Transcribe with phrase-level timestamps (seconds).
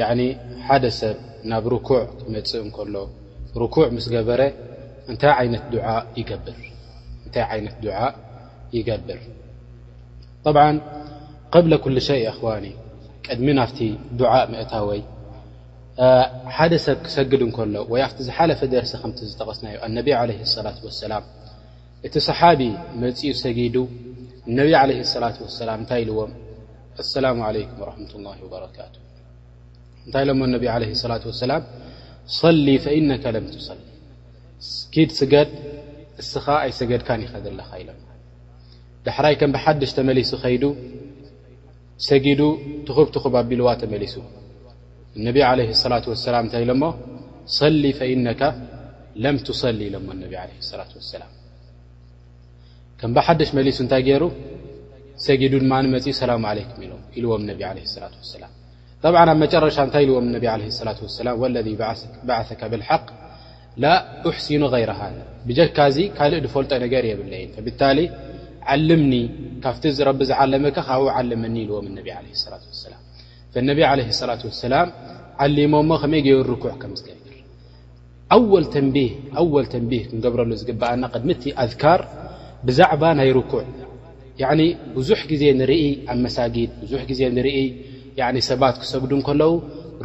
[0.00, 0.20] ያኒ
[0.66, 1.16] ሓደ ሰብ
[1.50, 2.94] ናብ ርኩዕ ክትመፅእ እንከሎ
[3.62, 4.42] ርኩዕ ምስ ገበረ
[5.10, 5.32] እንታይ
[7.50, 8.12] ዓይነት ድዓእ
[8.76, 9.20] ይገብር
[10.44, 10.64] طብዓ
[11.54, 12.66] قብለ ኩሉ ሸይ ዋኒ
[13.26, 13.78] ቅድሚ ናፍቲ
[14.18, 15.00] ዱዓእ ምእታወይ
[16.56, 21.24] ሓደ ሰብ ክሰግድ እንከሎ ወይ ኣብቲ ዝሓለፈ ደርሲ ከምቲ ዝጠቐስናዩ ኣነቢ ዓለህ ሰላት ወሰላም
[22.06, 22.60] እቲ ሰሓቢ
[23.02, 23.76] መፅኡ ሰጊዱ
[24.50, 26.32] እነብዪ ዓለህ ስላት ወሰላም እንታይ ኢልዎም
[27.04, 28.96] ኣሰላሙ ዓለይኩም ረሕምት ላ ወበረካቱ
[30.08, 31.62] እንታይ ኢሎሞ እነቢ ለ ላት ወሰላም
[32.66, 33.80] ሊ ፈኢነካ ለም ትሰሊ
[34.94, 35.50] ኪድ ስገድ
[36.22, 37.90] እስኻ ኣይሰገድካን ኢኸ ዘለካ ኢሎ
[39.06, 40.64] ዳሕራይ ከም ብሓድሽ ተመሊሱ ኸይዱ
[42.08, 42.40] ሰጊዱ
[42.86, 44.16] ትኹብትኹብ ኣቢልዋ ተመሊሱ
[45.18, 45.60] እነቢ ዓለ
[45.92, 46.82] ላት ወሰላም እንታይ ኢሎሞ
[47.82, 48.42] ሊ ፈኢነካ
[49.24, 50.32] ለም ትሰሊ ኢሎሞ ነቢ
[50.68, 51.32] ለ ላት ወሰላም
[53.00, 54.24] ከም በሓደሽ መሊሱ እንታይ ገይሩ
[55.26, 58.54] ሰጊዱ ንማን መፅኢ ሰላሙ ዓለይኩም ኢሎም ኢልዎም ነቢ ለ ላት ሰላም
[59.04, 60.78] ብዓ መጨረሻ እንታይ ልዎም ላة
[61.26, 61.68] ላ ለذ
[62.28, 63.04] ባثካ ብሓق
[63.82, 63.86] ላ
[64.28, 65.00] أሕሲኑ غይረሃ
[65.48, 67.80] ብጀካ ዚ ካልእ ፈልጦ ነገር የብለየብታ
[68.72, 69.12] ዓልምኒ
[69.64, 69.84] ካብቲ
[70.20, 72.08] ቢ ዝዓለመካ ካብ ዓለመኒ ኢልዎም ላة
[72.92, 74.88] ላም ነቢ ለ ላة ላም
[75.44, 77.36] ዓሊሞሞ ከመይ ገብሩ ኩዕ ከም ገብር
[79.56, 81.30] ወል ተንቢህ ክንገብረሉ ዝግኣና ቅድሚ
[81.64, 82.00] ኣذካር
[82.66, 83.64] ብዛዕባ ናይ ኩዕ
[84.96, 85.10] ብዙ
[85.42, 87.48] ዜ ንርኢ ኣ መሳጊድ ብዙ ዜ ር
[88.48, 89.52] ሰባ ክሰግዱ ክገብር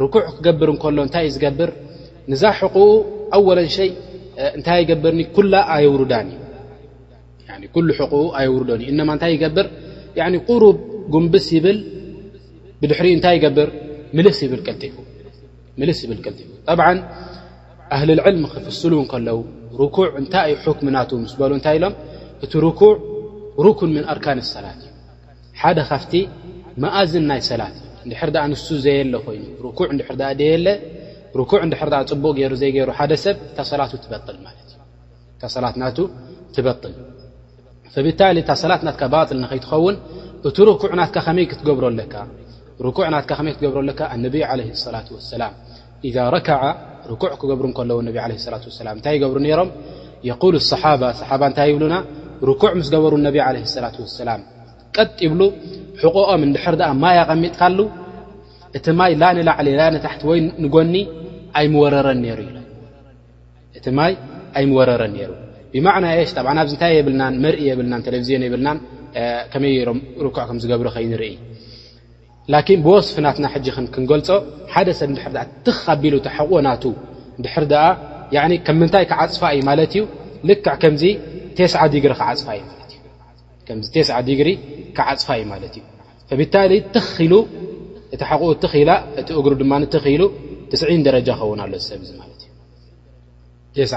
[0.02, 0.16] ር ق
[4.66, 5.10] ታይ ብር
[8.34, 8.48] ኣ ይ
[11.12, 11.48] ጉንስ
[14.50, 16.02] ብ ክፍስ
[16.64, 16.86] ታ
[25.70, 25.92] እቲ ር ሰ
[27.10, 27.40] ዝን ናይ
[28.10, 30.66] ንድር ኣ ንሱ ዘየለ ኮይኑ ኩዕ እድር ደየለ
[31.50, 31.74] ኩ ድ
[32.10, 33.36] ፅቡቅ ዘገይሩ ሓደ ሰብ
[33.80, 34.36] ላት ትበል
[38.06, 39.96] ብታ ታሰላት ናትካ ባል ንከይትኸውን
[40.48, 40.56] እቲ
[41.00, 42.10] ና ከይ ክትገብሮኣካ
[44.14, 44.62] ኣነቢ ለ
[44.94, 44.98] ላ
[45.42, 45.54] ላም
[46.36, 46.62] ረካዓ
[47.22, 48.18] ኩዕ ክገብሩ ከለዎ ብ
[48.54, 48.58] ላ
[48.96, 49.70] ላታይ ገብሩ ሮም
[50.28, 50.30] የ
[50.70, 50.82] صሓ
[51.28, 51.94] ሓ እንታይ ይብሉና
[52.62, 54.40] ኩዕ ምስ ገበሩ ብ ላ ላ
[54.96, 55.42] ቀጥ ይብሉ
[56.02, 57.78] ሕቑኦም እድሕር ኣ ማይ ኣቐሚጥካሉ
[58.76, 60.94] እቲ ማይ ላ ንላዕለ ታሕቲ ወይ ንጎኒ
[61.56, 61.64] ኣ
[63.76, 64.12] ኢእቲ ማይ
[64.58, 65.30] ኣይምወረረን ነሩ
[65.76, 65.94] ብና
[66.30, 66.32] ሽ
[66.74, 68.78] ንታይ የብልና መርኢ የብልናን ቴለቭዝን የብልናን
[69.52, 71.32] ከመይ ም ክዕ ከምዝገብሮ ከይንርኢ
[72.54, 73.46] ላን ብወስፍናትና
[73.94, 74.28] ክንገልፆ
[74.74, 75.10] ሓደ ሰብ
[75.68, 76.14] ትካቢሉ
[76.66, 76.70] ና
[78.68, 80.04] ከምንታይ ክዓፅፋ እዩ ማለት እዩ
[80.50, 81.04] ልክ ከምዚ
[81.58, 82.48] ቴስ ዲግሪ ክዓፅፋ
[83.80, 84.08] እዩዚ
[84.42, 84.50] ግሪ
[85.12, 85.62] ዓፅፋ ዩማት
[86.34, 86.96] እ ብታትኽእቲ
[88.42, 88.66] ኡ ት
[89.20, 90.20] እቲ እግ ድማትኽሉ
[90.72, 92.00] ትስዕን ደረጃ ኸውን ኣሎ ሰብ
[93.76, 93.92] ትስ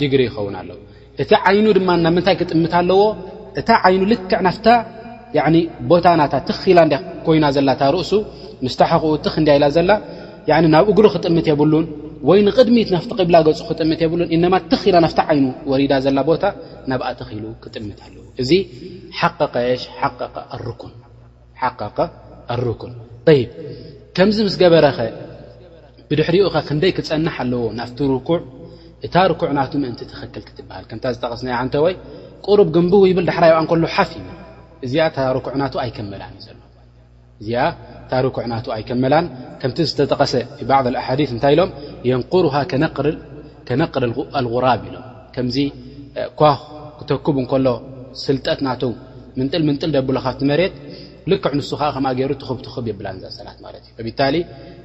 [0.00, 0.70] ጅግሪ ይኸውን ኣለ
[1.22, 3.00] እቲ ዓይኑ ድማ ና ምንታይ ክጥምት ኣለዎ
[3.60, 4.54] እታ ዓይኑ ልክዕ ና
[5.90, 6.82] ቦታ ናታ ትኽ ላ
[7.26, 8.12] ኮይና ዘላታ ርእሱ
[8.66, 9.90] ምስ ሓኡ ትኽ እን ኢላ ዘላ
[10.74, 11.86] ናብ እግ ክጥምት የብሉን
[12.28, 16.44] ወይ ንቅድሚት ናቲ ቅብላ ገፁ ክምት የብሉን እማ ትኽ ኢላ ናፍ ዓይኑ ወዳ ዘላ ቦታ
[16.92, 18.24] ናብኣ ተክሉ ክጥምት ኣለዎ
[19.18, 19.26] ሽ
[20.80, 20.92] ኩን
[23.36, 23.42] ይ
[24.16, 24.98] ከምዚ ምስ ገበረኸ
[26.08, 28.38] ብድሕሪኡ ኸ ክንደይ ክፀናሕ ኣለዎ ናፍቲ ርኩዕ
[29.06, 31.94] እታ ርኩዕ ናቱ ምእንቲ ተኸክል ትበሃል ከምታ ዝጠቀስ ንተ ወይ
[32.46, 34.10] ቁሩብ ግንብው ይብል ዳሓራ እከሎ ሓፍ
[34.84, 36.56] እዚኣ እታ ኩዕና ኣይከመላን እዩዘሎ
[37.42, 37.60] እዚኣ
[38.04, 39.26] እታ ኩዕና ኣይከመላን
[39.60, 40.34] ከምቲ ዝተጠቀሰ
[40.68, 40.70] ባ
[41.02, 41.06] ኣሓ
[41.38, 41.70] እታይ ኢሎም
[42.10, 42.54] የንقርሃ
[43.68, 44.04] ከነቅሪ
[44.54, 44.96] غራብ ኢሎ
[45.36, 45.56] ከምዚ
[46.40, 46.42] ኳ
[47.00, 47.66] ክተኩብ እከሎ
[48.24, 48.68] ስጠት ና
[49.38, 50.74] ምንጥል ምንጥል ደብሎ ካብቲ መሬት
[51.30, 54.34] ልክዕ ንሱ ከ ከም ገይሩ ትብትኹብ የብላ ንዛ ሰላት ማት እዩ ከብይታሊ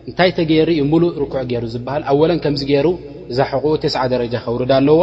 [0.09, 2.87] እንታይ ተገይሪዩ ሙሉእ ኩዕ ገሩ ዝብሃል ኣወለን ከምዚ ገይሩ
[3.37, 4.99] ዛሕቑኡ ተስዓ ደረጃ ከውርዳ ኣለዎ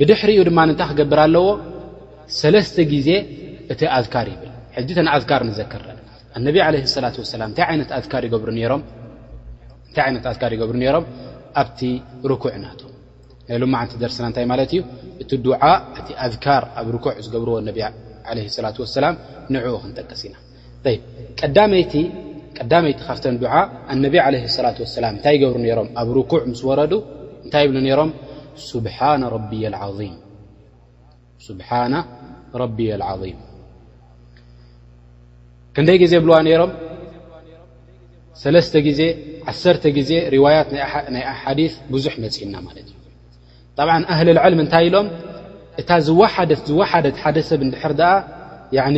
[0.00, 1.44] ብድሕሪ ዩ ድማ ታ ክገብር ኣለዎ
[2.40, 3.08] ሰለስተ ግዜ
[3.72, 4.48] እቲ ኣذካር ይብል
[5.08, 5.72] ተኣዝካር ዘክ
[6.46, 7.06] ነቢ ለ ላ
[7.42, 7.90] ላእታይ ይነት
[10.28, 11.04] ኣካር ይገብሩ ነሮም
[11.60, 11.80] ኣብቲ
[12.30, 12.80] ርኩዕ ናቶ
[13.48, 14.80] ናይ ሎማዓንቲ ደርስና እንታይ ማለት እዩ
[15.22, 15.62] እቲ ድዓ
[15.98, 17.54] እቲ ኣዝካር ኣብ ርኩዕ ዝገብርዎ
[18.38, 18.70] ላ
[19.04, 19.08] ላ
[19.54, 20.36] ንኡ ክንጠቀስ ኢና
[21.40, 21.92] ቀዳመይቲ
[23.06, 23.54] ካፍቶን ዓ
[23.92, 24.36] ኣነቢ ለ
[24.66, 26.92] ላة ሰላም እንታይ ገብሩ ነሮም ኣብ ርኩዕ ምስ ወረዱ
[27.44, 28.10] እንታይ ብ ነይሮም
[31.46, 31.62] ስብሓና
[32.62, 33.38] ረቢ اዓظም
[35.76, 36.72] ክንደይ ግዜ ብልዋ ሮም
[38.54, 39.00] ለተ ጊዜ
[39.50, 40.68] ዓሰተ ጊዜ ርዋያት
[41.14, 41.60] ናይ ኣሓዲ
[41.92, 42.96] ብዙሕ መፅና ማለት እዩ
[43.88, 45.06] ብዓ ኣህል ልዕል እንታይ ኢሎም
[45.80, 48.00] እታ ዝትዝወሓደት ሓደ ሰብ እድር
[48.84, 48.96] ኣ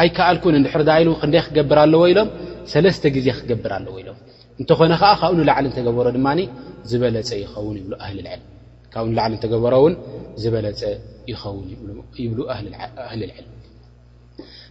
[0.00, 2.28] ኣይከኣልኩን ድሕር ኢሉ ክደይ ክገብር ኣለዎ ኢሎም
[2.86, 4.18] ለተ ግዜ ክገብር ኣለዎ ኢሎም
[4.60, 6.26] እንተኾነ ከዓ ካብኡንላዕሊ እተገበሮ ድማ
[6.90, 7.76] ዝበለፀ ኸውን
[8.92, 9.94] ካብኡ ላዕሊ ተገበሮ ውን
[10.42, 10.80] ዝበለፀ
[11.30, 11.66] ይኸውን
[12.22, 12.38] ይብ
[13.04, 13.46] እህሊ ልዕል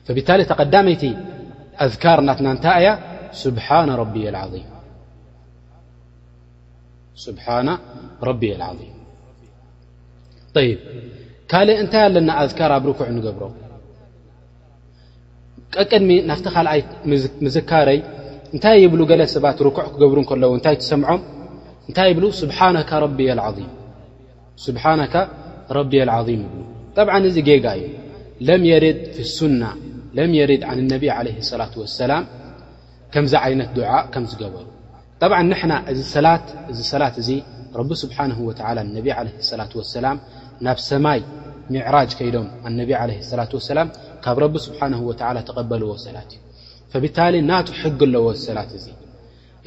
[0.05, 1.03] ፈብታ ተቐዳመይቲ
[1.85, 2.87] ኣذካር ናትና ንታ እያ
[3.41, 3.57] ስብ
[8.29, 8.79] ረቢ ظም
[10.65, 10.69] ይ
[11.51, 13.43] ካልእ እንታይ ኣለና ኣذካር ኣብ ርኩዕ ንገብሮ
[15.91, 16.81] ቅድሚ ናፍቲ ካልኣይ
[17.45, 17.99] ምዝካረይ
[18.53, 21.21] እንታይ ብ ገለ ሰባት ርኩዕ ክገብሩ ከለዉ እንታይ ትሰምዖም
[21.89, 22.77] እንታይ ብ ስብሓነ
[25.77, 26.53] ረቢየ عظም ይብ
[26.95, 27.83] ጠብዓ እዚ ጌጋ እዩ
[28.47, 28.99] ለ የርድ
[29.37, 29.61] ሱና
[30.17, 31.27] ለም የርድ ን ነቢ ለ
[31.61, 32.23] ላة وሰላም
[33.13, 33.79] ከምዚ ዓይነት ድ
[34.13, 34.65] ከም ዝገበሩ
[35.51, 35.71] ንና
[36.81, 37.25] ሰላት እ
[37.77, 38.29] ረቢ ስብሓና
[38.97, 39.27] ነብ ለ
[39.59, 40.17] ላት ወሰላም
[40.65, 41.19] ናብ ሰማይ
[41.73, 43.87] ሚዕራጅ ከይዶም ኣነቢ ለ ላት ሰላም
[44.23, 44.91] ካብ ረቢ ስብሓን
[45.49, 46.41] ተቀበልዎ ሰላት እዩ
[46.93, 48.85] ፈብታሊ ናቱ ሕጊ ኣለዎ ሰላት እዙ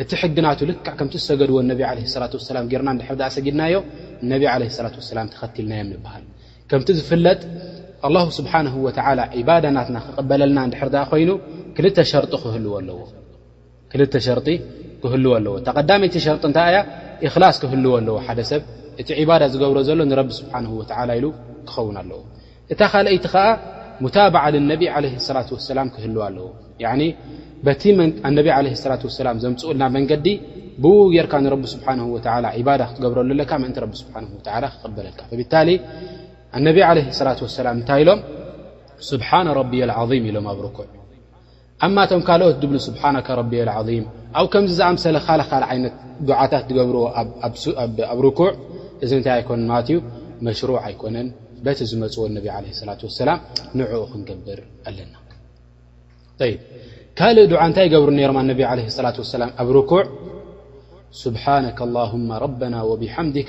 [0.03, 3.75] እቲ ሕጊ ናቱ ልካዕ ከምቲ ዝሰገድዎ ነብ ለ ላት ላም ርና ድር ኣ ሰጊድናዮ
[4.33, 6.23] ነብ ለ ላት ሰላም ተኸትልናዮም ንብሃል
[6.71, 7.41] ከምቲ ዝፍለጥ
[8.07, 8.87] ኣላ ስብሓን ወ
[9.41, 11.31] ዒባዳናትና ክቅበለልና ንድሕር ኣ ኮይኑ
[11.77, 11.99] ክልተ
[14.27, 14.49] ሸርጢ
[15.03, 16.77] ክህልዎ ኣለዎ ተቐዳመይቲ ሸርጢ እንታ ያ
[17.29, 18.63] እክላስ ክህልዎ ኣለዎ ሓደ ሰብ
[19.01, 20.65] እቲ ዕባዳ ዝገብረ ዘሎ ንረቢ ስብሓን
[21.09, 21.27] ላ ኢሉ
[21.69, 22.19] ክኸውን ኣለዎ
[22.73, 23.45] እታ ካልይቲ ከዓ
[24.05, 24.43] ሙታብዓ
[24.73, 26.47] ነቢ ለ ላት ሰላም ክህልዋ ኣለዎ
[27.01, 27.03] ነ
[28.45, 30.27] ለ ላት ላም ዘምፅኡልና መንገዲ
[30.83, 31.87] ብውጌርካ ንረቢ ስብሓ
[32.69, 34.05] ባዳ ክትገብረሉ ለካ ን ቢ ስ
[34.83, 35.55] ክበለልካ ብታ
[36.67, 38.21] ነብ ለ ላ ሰላም እንታይ ኢሎም
[39.11, 40.89] ስብሓና ረቢይ ዓظም ኢሎም ኣብ ርኩዕ
[41.87, 44.07] ኣማቶም ካልኦት ብ ስብሓናካ ረቢይ ም
[44.41, 45.95] ኣብ ከምዚ ዝኣምሰለ ካልካል ዓይነት
[46.29, 47.05] ዱዓታት ትገብርዎ
[48.13, 48.51] ኣብ ርኩዕ
[49.05, 49.97] እዚ እንታይ ኣይኮነ ት ዩ
[50.47, 51.29] መሽሩዕ ኣይኮነን
[51.65, 53.39] በቲ ዝመፅዎ ነብ ለ ላ ሰላም
[53.81, 55.15] ንዕኡ ክንገብር ኣለና
[56.51, 56.55] ይ
[57.19, 60.03] ካልእ ዱዓ እንታይ ገብሩ ነሮማ ነብ ለ ላ ላም ኣብ ርኩዕ
[61.23, 61.45] ስብሓ
[62.45, 63.49] ረበና ወብሓምድካ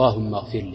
[0.00, 0.74] ላማ ኣغፊር ሊ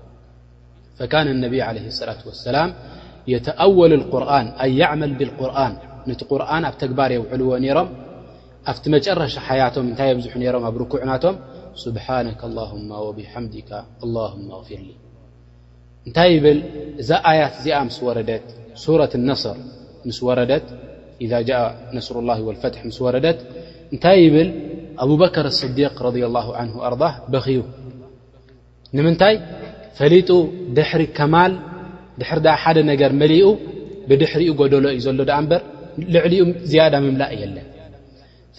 [1.01, 2.73] فكان النبي عليه الصلاة والسلام
[3.27, 5.77] يتأول القرآن أن يعمل بالقرآن
[6.07, 7.89] نت قرآن تكبر يوعلو نرم
[8.67, 11.23] فت مرش حياتم ن بزح نرم ركعنم
[11.85, 13.69] سبحانك اللهم وبحمدك
[14.05, 14.95] اللهم اغفر لي
[16.07, 16.11] ن
[16.43, 16.57] بل
[17.09, 17.53] ذا آيت
[17.87, 18.43] مس وردت
[18.85, 19.55] سورة النصر
[20.05, 20.39] مس ر
[21.25, 21.63] إذا جاء
[21.97, 23.37] نصر الله والفتح مس ورت
[23.95, 24.47] ن يبل
[25.03, 27.35] أبوبكر الصديق رضي الله عنه وأرضه ب
[29.99, 30.29] فلጡ
[30.77, 31.53] دحر كمل
[32.19, 33.41] ድحر د حد نر ملئ
[34.09, 35.61] بድحر قدሎ ዩ ሎ د بر
[36.13, 36.33] لعل
[36.71, 37.57] زيدة مملأ ن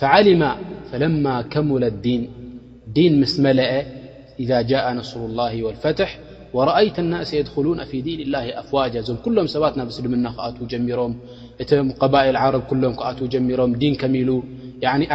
[0.00, 0.42] فعلم
[0.90, 2.22] فلما كمل الدين
[2.96, 3.72] دين مس ملአ
[4.42, 6.08] إذا جاء نصر الله والفتح
[6.56, 11.12] ورأية الناس يدخلون في دين الله أفواج ዞ كلم سባت ن اسمن أتو جمሮم
[11.62, 11.64] እ
[12.02, 12.92] قبائل عرب كلم
[13.32, 14.30] جمرم دن كم ل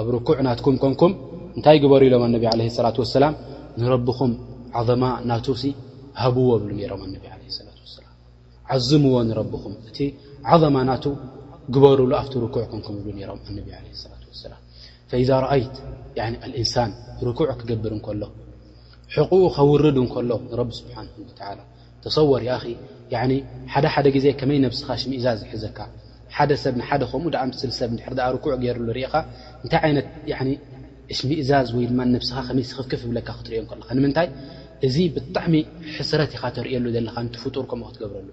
[0.00, 1.12] ኣብ رኩ ናኩም ንኩም
[1.58, 3.24] እታይ በሩ ሎም ه اصلة وسላ
[3.80, 4.32] ንኹም
[4.88, 5.32] ظማ ና
[6.22, 6.64] ሃብዎ ብ
[7.12, 7.14] ም
[7.66, 9.14] و ዝምዎ
[9.62, 9.98] ኹም እቲ
[10.50, 10.92] عظማ ና
[11.74, 14.54] ግበርሉ ኣብ ኩ ንም ብ ም وላ
[15.10, 15.76] فዛ አይት
[16.60, 16.90] እንሳን
[17.38, 18.22] ኩዕ ክገብር እከሎ
[19.30, 20.30] قቁ ከውርድ ከሎ
[20.68, 21.08] ብ ስብሓን
[22.04, 22.68] ተር
[23.74, 25.78] ሓደሓደ ግዜ ከመይ ኻ ሽሚእዛዝ ዝሕዘካ
[26.36, 27.90] ሓደ ሰብ ከኡ ስ ሰብ
[28.44, 28.76] ኩዕ ገር
[29.64, 30.50] እኻ እንታይ ይት
[31.18, 31.88] ሽሚእዛዝ ወኻ
[32.70, 34.28] ስኽክፍ ብለካ ክትርዮ ለ ንምታይ
[34.86, 35.54] እዚ ብጣዕሚ
[35.96, 38.28] ሕስረት ኢኻ ተርእየሉ ዘለኻ ፍጡር ከምኡ ክትገብረሉ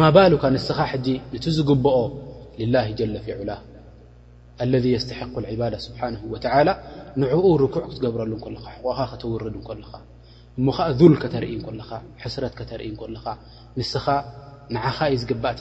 [0.00, 0.78] ማ ባሉካ ንስኻ
[1.44, 1.96] ቲዝግብኦ
[2.72, 3.50] ላه ለ ፊዕላ
[4.72, 6.00] ለذ ስተሐق ባድ ስብሓ
[7.20, 8.32] ንኡ ኩዕ ክትገብረሉ
[8.96, 9.98] ኻ ከተርዱ ኻ
[10.58, 10.66] እሞ
[11.12, 11.52] ል ተርኢ
[12.34, 12.90] ስረ ተርኢ
[13.24, 13.34] ኻ
[13.78, 14.06] ንስኻ
[14.96, 15.58] ኻ ዩዝግእቲ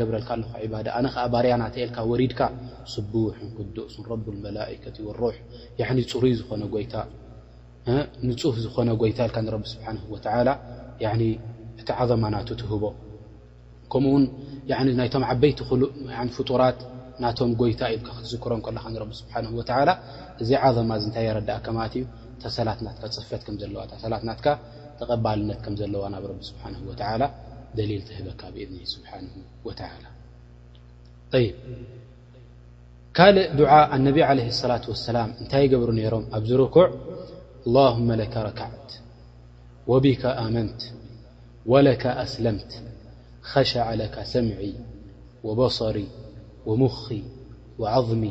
[0.00, 0.30] ገብረልካ
[0.98, 1.96] ኣ ኣ ባርያ ናተልካ
[2.30, 2.40] ድካ
[2.94, 4.06] ስቡንክእስ መ
[5.22, 5.30] ሮ
[6.12, 6.62] ፅሩይ ዝነ
[6.94, 7.04] ታ
[8.26, 9.20] ንፍ ዝነ ጎይታ
[11.80, 11.90] እቲ
[12.22, 12.84] ማ ና ትህቦ
[13.92, 15.60] ከምኡው በይቲ
[16.78, 16.84] ት
[17.24, 19.44] ናቶም ጎይታ ኢልካ ክትዝክሮም ኮላኻ ንረቢ ስብሓን
[19.88, 19.92] ላ
[20.42, 22.02] እዚ ዓዘማ እዚ እንታይ የረዳእ ከማት እዩ
[22.42, 24.46] ታሰላትናትካ ፅፈት ከም ዘለዋ ታሰላትናትካ
[25.00, 26.74] ተቐባልነት ከም ዘለዋ ናብ ረቢ ስብሓን
[27.78, 29.24] ደሊል ትህበካ ብእድኒ ስብሓን
[30.02, 30.06] ላ
[33.16, 33.62] ካልእ ዱ
[33.96, 36.86] ኣነቢ ለ ላት ሰላም እንታይ ገብሩ ነይሮም ኣብዚ ርኩዕ
[37.78, 38.90] ኣላመ ለ ረከዕት
[39.90, 40.80] ወብካ ኣመንት
[41.72, 42.70] ወለከ ኣስለምት
[43.50, 44.70] ኸሸዓ ለካ ሰምዒ
[45.46, 45.96] ወበصሪ
[46.68, 46.96] ወሙኺ
[47.96, 48.24] ዓظሚ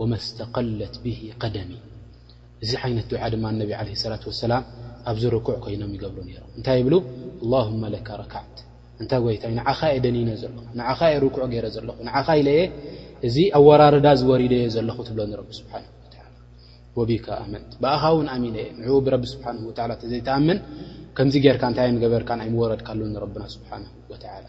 [0.00, 1.18] ወመስተቀለት ብሂ
[1.56, 1.72] ደሚ
[2.64, 4.62] እዚ ዓይነት ድዓ ድማ ነቢ ለ ላት ሰላም
[5.10, 6.94] ኣብዚ ርኩዕ ኮይኖም ይገብሩ ነሮም እንታይ ብሉ
[7.52, 8.56] ላመ ለ ረካዓት
[9.02, 12.62] እንታይ ይታ ንዓኸ የ ደኒነ ዘለኹ ንዓኻ የ ርኩዑ ገይረ ዘለኹ ንዓኻ ኢለ የ
[13.28, 15.72] እዚ ኣብወራርዳ ዝወሪደ የ ዘለኹ ትብሎቢ ስብሓ
[16.98, 17.10] ወቢ
[17.44, 19.46] ኣመንት በእኻ ውን ኣሚን እየ ንዕ ብረቢ ስብሓ
[20.02, 20.58] ተዘይተኣምን
[21.16, 23.70] ከምዚ ገርካ እንታይ ገበርካይምወረድካሉ ረና ስብሓ
[24.44, 24.48] ላ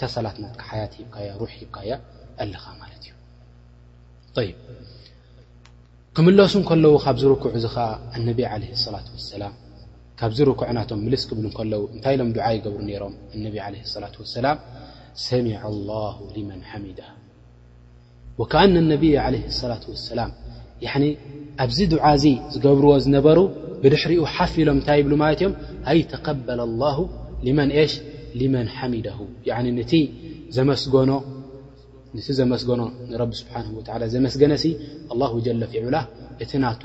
[0.00, 1.90] ታሰላትናትሓያት ሂብካያ ሩ ሂብካያ
[2.44, 3.04] ኣለኻ ማለት
[4.40, 4.50] እዩ ይ
[6.16, 7.86] ክምለሱ እከለዉ ካብ ዝርኩዕ እዚ ከዓ
[8.18, 9.54] እነብ ለ ላة ወሰላም
[10.20, 13.14] ካብዚ ርኩዕእናቶም ምልስ ክብሉ እከለዉ እንታይ ኢሎም ድዓ ይገብሩ ነይሮም
[13.46, 14.56] ነቢ ለ ላة ወሰላም
[15.26, 15.46] ሰሚ
[15.90, 16.98] ላه ልመን ሓሚድ
[18.40, 19.38] ወከኣነ ነብይ ለ
[19.70, 20.30] ላة ወሰላም
[21.64, 23.38] ኣብዚ ድዓ እዚ ዝገብርዎ ዝነበሩ
[23.82, 25.54] ብድሕሪኡ ሓፍ ኢሎም እንታይ ይብሉ ማለት እዮም
[25.90, 26.88] ኣይ ተقበለ ላ
[27.58, 27.92] መን ሽ
[29.66, 29.98] ን ቲ
[30.56, 31.10] ዘመስገኖ
[32.16, 32.22] ንብ
[33.40, 33.54] ስብሓ
[34.14, 34.64] ዘመስገነሲ
[35.20, 35.96] ل ጀለ ፊዑላ
[36.44, 36.82] እቲ ናቱ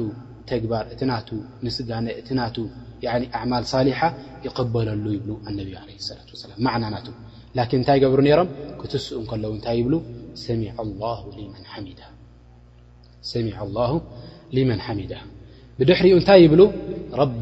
[0.52, 1.12] ተግባር እቲ ና
[1.66, 2.40] ምስጋነ እ ና
[3.40, 4.00] ኣማል ሳሊሓ
[4.46, 6.30] ይقበለሉ ይብሉ ኣነብዩ ለ ላة
[6.64, 7.08] ላ ናናቱ
[7.58, 8.50] ላን እንታይ ገብሩ ነሮም
[8.82, 9.94] ክትስኡ ከለዉ እንታይ ይብሉ
[10.46, 10.62] ሰሚ
[13.70, 13.84] لላ
[14.72, 15.12] መን ሓሚዳ
[15.80, 16.62] ብድሕርኡ እንታይ ይብሉ
[17.40, 17.42] ድ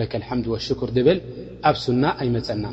[0.00, 1.18] ር ብል
[1.68, 2.66] ኣብ ሱና ኣይመፀና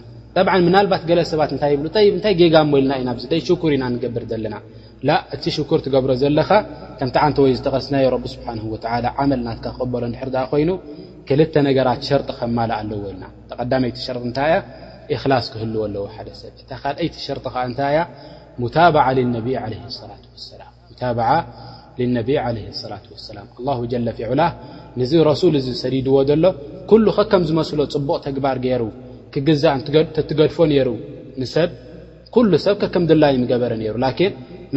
[0.75, 4.55] ናባት ገለሰባት ታይ ብታይ ጋ ልና ኢ ር ኢና ገብር ዘለና
[5.36, 5.43] እቲ
[5.77, 6.39] ር ትገብሮ ዘለ
[6.99, 7.88] ከምቲ ን ወ ዝቀስ
[8.34, 8.39] ስ
[9.32, 10.03] መ ና ክበሎ
[10.63, 10.71] ይኑ
[11.27, 13.23] ክል ነገራት ሸርጢ ከማ ኣለወልና
[13.71, 14.55] ተይቲ ሸር ታይያ
[15.32, 15.82] ላ ክህልዎ
[16.19, 17.15] ኣ ደሰብ እ ካይቲ
[20.47, 20.51] ሸ
[21.01, 21.03] ታ
[22.17, 23.39] ነብ ለይ ላት ሰላ
[23.75, 24.41] ኣ ጀለ ፊዑላ
[24.99, 26.45] ንዚ ረሱል እዚ ሰዲድዎ ዘሎ
[26.91, 28.83] ኩሉ ከከም ዝመስሎ ፅቡቕ ተግባር ገይሩ
[29.33, 30.89] ክግዛእንተትገድፎ ነይሩ
[31.41, 31.69] ንሰብ
[32.35, 34.15] ኩሉ ሰብ ከከም ድላ ዩምገበረ ነይሩ ላን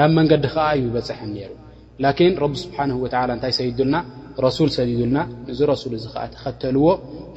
[0.00, 1.50] ናብ መንገዲ ከዓ እዩ በፅሐ ነይሩ
[2.04, 3.06] ላን ረቢ ስብሓን ወ
[3.36, 3.96] እንታይ ሰዲዱልና
[4.46, 5.18] ረሱል ሰዲዱልና
[5.50, 6.86] ንዚ ረሱል እዚ ከዓ ተኸተልዎ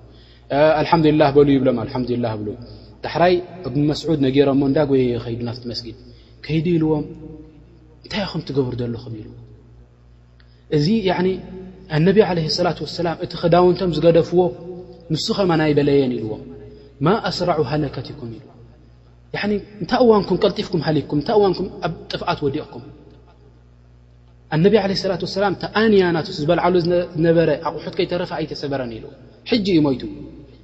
[0.81, 2.55] ኣልሓምዱልላህ በሉ ብሎም ኣልሓምዱላ ብሉይ
[3.03, 3.33] ዳሕራይ
[3.67, 5.97] እብመስዑድ ነገይሮ እሞ እንዳጎየ ኸይዱ ናፍቲ መስጊድ
[6.45, 7.03] ከይዲ ኢልዎም
[8.03, 9.29] እንታይ ኹም ትገብር ዘለኹም ኢሉ
[10.77, 10.87] እዚ
[11.97, 14.41] ኣነብ ለ ሰላት ወሰላም እቲ ክዳውንቶም ዝገደፍዎ
[15.13, 16.41] ንስኸም ናይ በለየን ኢልዎም
[17.05, 18.45] ማ ኣስራዑ ሃለከትኩም ኢሉ
[19.81, 22.83] እንታይ እዋንኩም ቀልጢፍኩም ሃሊክኩም እንታይ እዋንኩም ኣብ ጥፍኣት ወዲቕኩም
[24.55, 29.05] ኣነብ ዓለ ላት ወሰላም ተኣንያናት ዝበልዓሉ ዝነበረ ኣቑሑት ከይተረፈ ኣይተሰበረን ኢሉ
[29.65, 30.03] ጂ እዩ ሞይቱ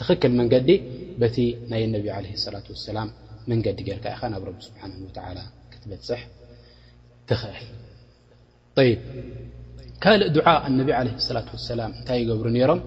[0.00, 0.70] ትክክል መንገዲ
[1.20, 1.36] በቲ
[1.70, 3.08] ናይ ነብ ለ ላት ወሰላም
[3.50, 5.38] መንገዲ ጌርካ ኢኻ ናብ ረቢ ስብሓን ወላ
[5.72, 6.20] ክትበፅሕ
[7.28, 7.64] ትኽእል
[10.04, 12.80] ካልእ ድዓ እነቢ ለ ላት ሰላም እንታይ ይገብሩ ነይሮም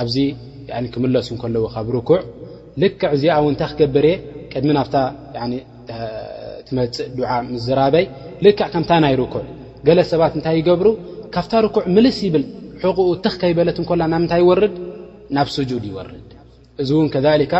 [0.00, 0.16] ኣብዚ
[0.94, 2.18] ክምለሱ እከለዎ ካብ ርኩዕ
[2.82, 4.16] ልክዕ እዚኣ ውን እንታይ ክገበር እየ
[4.52, 4.96] ቅድሚ ናብታ
[6.66, 8.04] ትመፅእ ድዓ ምዝራበይ
[8.46, 9.44] ልክዕ ከምታይ ናይ ርኩዕ
[9.86, 10.88] ገለ ሰባት እንታይ ይገብሩ
[11.36, 12.44] ካብታ ርኩዕ ምልስ ይብል
[12.84, 14.76] ሕቕኡ ተኽ ከይበለት እንኮላ ናምንታይ ይወርድ
[15.38, 16.29] ናብ ስጁድ ይወርድ
[16.82, 17.54] እዚ እውን ከሊካ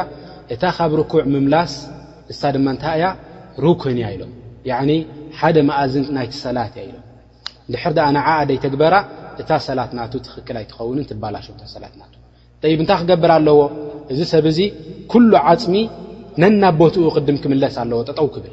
[0.54, 1.72] እታ ካብ ርኩዕ ምምላስ
[2.33, 3.06] እሳ ድማ እንታ እያ
[3.64, 4.33] ሩኩን እያ ኢሎም
[5.40, 7.04] ሓደ ማኣዝን ናይቲ ሰላት እያ ኢሎም
[7.72, 8.94] ድሕር ኣ ንዓኣደይ ተግበራ
[9.40, 12.02] እታ ሰላት ናቱ ትክክል ኣይትኸውንን ትባላሸታ ሰላትና
[12.54, 13.61] እንታይ ክገብር ኣለዎ
[14.12, 14.61] እዚ ሰብ እዚ
[15.12, 15.74] ኩሉ ዓፅሚ
[16.42, 18.52] ነና ቦትኡ ቅድም ክምለስ ኣለዎ ጠጠው ክብል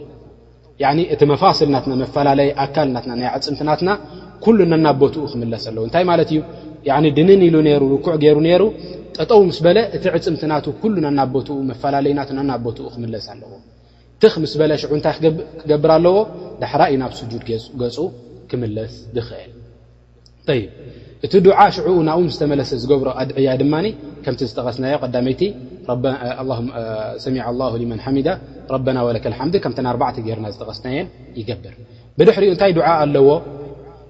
[1.14, 3.90] እቲ መፋስልናትና መፈላለየ ኣካልናትና ናይ ዓፅምትናትና
[4.86, 5.36] ናቦትኡ ክስ
[5.72, 6.14] ኣለእታይ ማ
[7.06, 8.62] ዩ ድንን ኢሉ ኩዕ ገይሩ ሩ
[9.18, 10.54] ጠጠው ምስ በለ እቲ ዕፅምትና
[11.20, 12.98] ናቦኡ መፈላለዩና ናቦትኡ ክስ
[13.42, 13.52] ኣለዎ
[14.22, 15.16] ት ምስ በለ ሽ ታይ
[15.62, 16.16] ክገብር ኣለዎ
[16.62, 17.34] ዳሕራዩ ናብ ድ
[17.82, 17.98] ገፁ
[18.50, 19.52] ክምለስ ዝክእል
[21.26, 21.34] እቲ
[21.76, 23.76] ሽኡ ናብ ዝተመለሰ ዝገብሮ ኣድዕያ ድማ
[24.26, 25.44] ከምቲ ዝተቀስናዮ ዳይቲ
[27.26, 28.28] ሰሚ ላ መን ሓሚዳ
[28.96, 31.08] ና ወለ ሓም ከም ኣርዕቲ ገርና ዝጠቀስናየን
[31.40, 33.30] ይገብርድታ ኣዎ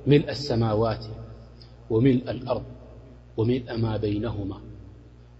[0.07, 1.05] ملء السماوات
[1.89, 2.63] وملء الأرض
[3.37, 4.57] وملء ما بينهما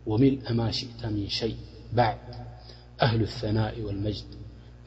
[0.06, 1.56] وملء ما شئت من شيء
[1.93, 2.17] بعد
[3.01, 4.25] أهل الثناء والمجد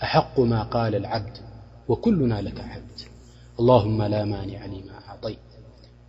[0.02, 1.36] أحق ما قال العبد
[1.88, 2.80] وكلنا لك ب
[3.60, 5.38] اللهم لا مانع لما أعطيت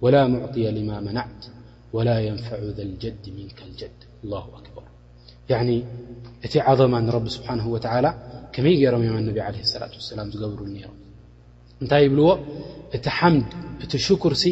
[0.02, 1.46] ولا معطي لما منعت
[1.94, 4.52] ولا ينفع ذا الجد منك الجدا
[6.44, 8.12] ت عظم رب سبحانه وتعالى
[8.54, 10.30] كمي انب عليه الاة وسلم
[11.82, 12.30] እንታይ ይብልዎ
[12.96, 13.50] እቲ ሓምድ
[13.84, 14.46] እቲ ሽኩር ሲ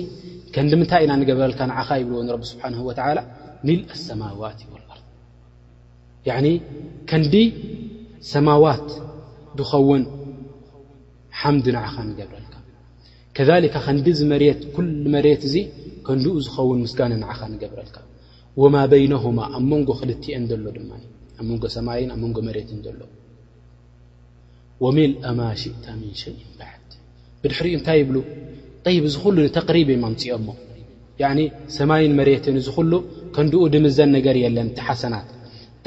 [0.53, 3.17] ከንዲ ምንታይ ኢና ንገብረልካ ንዓኻ ይብልዎ ንረቢ ስብሓን ወተላ
[3.67, 4.69] ሚልአ ሰማዋት ይ
[6.29, 6.33] ያ
[7.09, 7.35] ከንዲ
[8.33, 8.87] ሰማዋት
[9.57, 10.03] ብኸውን
[11.41, 12.55] ሓምድ ንዓኻ ንገብረልካ
[13.35, 13.49] ከካ
[13.85, 15.55] ከንዲ ዝ መሬት ኩል መሬት እዚ
[16.07, 17.97] ከንድኡ ዝኸውን ምስጋነ ንዓኻ ንገብረልካ
[18.61, 20.91] ወማ በይነሁማ ኣብ መንጎ ክልትኤን ዘሎ ድማ
[21.39, 23.01] ኣብ መንጎ ሰማይን ኣብ መንጎ መሬትን ዘሎ
[24.83, 26.78] ወሜልኣማሽእታ ምን ሸይኢን በል
[27.43, 28.17] ብድሕሪኡ እንታይ ይብሉ
[28.93, 30.47] ይ እዚ ሉ ንተቕሪብ እ ኣምፅኦምሞ
[31.77, 32.91] ሰማይን መሬትን እዝሉ
[33.35, 35.27] ከንድኡ ድምዘን ነገር የለን ቲ ሓሰናት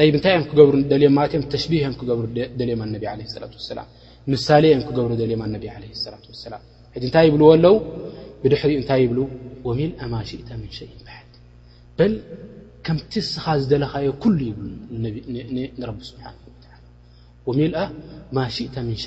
[0.07, 2.25] እንታይ እዮም ክገብሩ ደልዮም ማለትእዮም ተሽህዮም ክገብሩ
[2.61, 3.01] ደልማ ለ
[3.43, 3.81] ላ ሰላ
[4.33, 6.55] ምሳሌ ኦም ክገብሩ ደልማ ለ ላ ሰላ
[6.95, 7.75] ሕ እንታይ ይብኣለው
[8.43, 9.19] ብድሕሪኡ እንታይ ይብሉ
[9.69, 11.11] ወሚልኣ ማ ሽእታ ምን ሸ በ
[11.99, 12.09] በ
[12.87, 14.59] ከምቲ ስኻ ዝደለኻዮ ሉ ይብ
[17.59, 17.85] ቢ ሓ
[18.37, 19.07] ማሽእ ን ሸ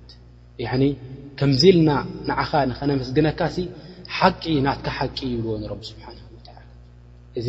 [1.39, 1.91] ከምዚልና
[2.29, 3.55] ንዓኻ ንኸነመስግነካሲ
[4.17, 6.27] ሓቂ ናትካ ሓቂ ይብልዎ ንቢ ስብሓን ላ
[7.39, 7.47] እዚ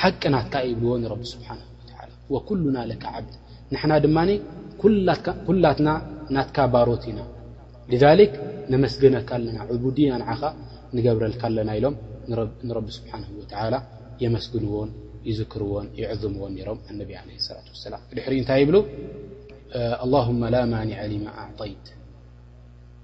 [0.00, 1.64] ሓቂ ናትካ ይብልዎ ቢ ስብሓን ላ
[2.34, 3.32] ወኩሉና ለካ ዓብድ
[3.72, 4.16] ንሕና ድማ
[5.46, 5.88] ኩላትና
[6.36, 7.20] ናትካ ባሮት ኢና
[8.32, 8.34] ክ
[8.72, 10.40] ነመስግነካ ኣለና ቡድያ ንዓኻ
[10.96, 11.96] ንገብረልካ ኣለና ኢሎም
[12.68, 13.74] ንረቢ ስብሓን ወተላ
[14.24, 14.90] የመስግንዎን
[15.28, 18.76] ይዝክርዎን ይዕዝምዎን ሮም ነቢ ለ ላ ሰላም ድሕሪ እንታይ ይብሉ
[20.12, 21.26] ላ ማኒዐሊማ
[21.64, 21.86] ኣይት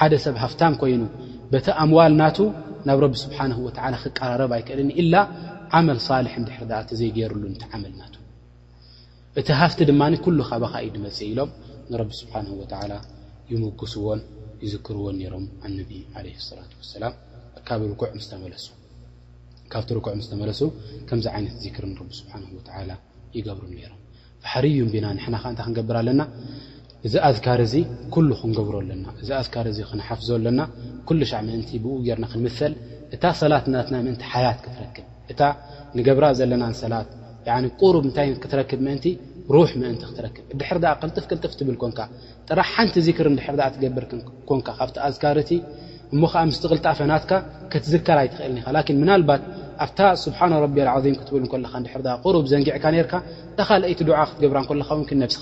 [0.00, 1.00] ሓደ ሰብ ሃፍታም ኮይኑ
[1.52, 2.38] በቲ ኣምዋል ናቱ
[2.88, 5.14] ናብ ረቢ ስብሓን ወዓላ ክቀራረብ ኣይክእልኒ ኢላ
[5.78, 8.14] ዓመል ሳልሒ ንድሕርእ ተ ዘይገይሩሉ እቲ ዓመል ናቱ
[9.40, 11.50] እቲ ሃፍቲ ድማ ኩሉ ካባከ እዩ ድመፅእ ኢሎም
[11.90, 12.92] ንረቢ ስብሓን ወላ
[13.52, 14.20] ይምጉስዎን
[14.64, 15.90] ይዝክርዎን ነሮም ኣነቢ
[16.24, 17.14] ለ ሰላት ሰላም
[17.68, 18.66] ካብ ኩዕ ስመለሱ
[19.74, 20.62] ካብቲ ርኩዕ ምስተመለሱ
[21.10, 22.90] ከምዚ ዓይነት ዚክሪ ቢ ስብሓን ወዓላ
[23.36, 23.98] ይገብሩ ነሮም
[24.44, 26.20] ፋሕርዩም ብና ንሕናከ እንታይ ክንገብር ኣለና
[27.04, 28.12] ዚ ذ ብ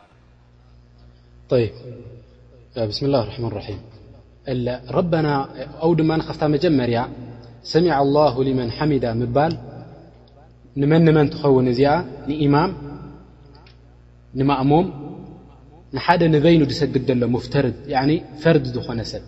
[2.89, 3.23] ብስ اላه
[4.97, 5.27] ረ ምና
[5.99, 6.99] ድማ ካፍ መጀመርያ
[7.71, 9.53] ሰ الله لمን ሓዳ ምባል
[10.81, 11.91] ንመንመን ትኸውን እዚኣ
[12.29, 12.71] ንኢማም
[14.39, 14.85] ንማእሙም
[15.95, 17.73] ንሓደ ንበይኑ ሰግድ ዘሎ ፍድ
[18.41, 19.23] ፈርድ ዝኾነ ሰብ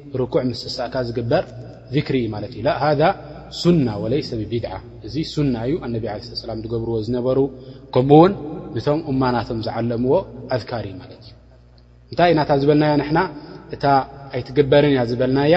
[0.19, 1.43] ርኩዕ ምስሳእካ ዝግበር
[2.07, 3.09] ክሪ እ ማለት እዩ ሃ
[3.61, 4.73] ሱና ወለይሰ ብብድዓ
[5.07, 6.03] እዚ ሱና እዩ ኣነብ
[6.49, 7.39] ላም ትገብርዎ ዝነበሩ
[7.93, 8.33] ከምኡ ውን
[8.79, 10.13] እቶም እማናቶም ዝዓለምዎ
[10.55, 11.31] ኣذካር ዩ ማለት እዩ
[12.11, 13.19] እንታይ እናታ ዝበልናያ ንና
[13.75, 13.83] እታ
[14.35, 15.55] ኣይትግበርን እያ ዝበልናያ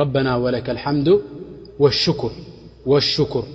[0.00, 1.08] ረበና ወለከ ልሓምዱ
[1.84, 2.34] ወሽር
[3.12, 3.46] ሽር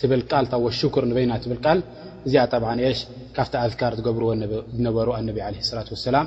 [0.00, 1.78] ትብልቃልእታ ሽር ንበይና ትብል ቃል
[2.26, 3.00] እዚኣ ጠብዓ ሽ
[3.36, 4.30] ካብቲ ኣذካር ትገብርዎ
[4.78, 5.38] ዝነበሩ ኣነብ
[5.78, 6.26] ላት ሰላም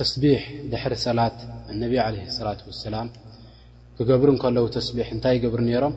[0.00, 1.38] ተስቢሕ ድሕሪ ሰላት
[1.72, 3.08] ኣነቢ ዓለ ሰላት ወሰላም
[3.96, 5.94] ክገብሩ ንከለዉ ተስቢሕ እንታይ ይገብሩ ነይሮም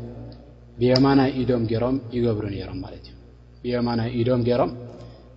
[0.79, 3.13] ብየማናይ ኢዶም ገሮም ይገብሩ ነይሮም ማለት እዩ
[3.63, 4.71] ብየማና ኢዶም ገይሮም